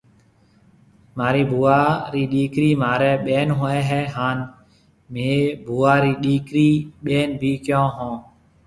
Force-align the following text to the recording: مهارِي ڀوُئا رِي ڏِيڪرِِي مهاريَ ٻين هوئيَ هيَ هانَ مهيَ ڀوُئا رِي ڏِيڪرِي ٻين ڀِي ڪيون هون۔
مهارِي 1.17 1.43
ڀوُئا 1.49 1.79
رِي 2.13 2.23
ڏِيڪرِِي 2.31 2.69
مهاريَ 2.81 3.11
ٻين 3.25 3.47
هوئيَ 3.59 3.79
هيَ 3.89 4.01
هانَ 4.15 4.37
مهيَ 5.13 5.35
ڀوُئا 5.65 5.93
رِي 6.03 6.13
ڏِيڪرِي 6.23 6.69
ٻين 7.03 7.27
ڀِي 7.41 7.53
ڪيون 7.65 7.87
هون۔ 7.97 8.15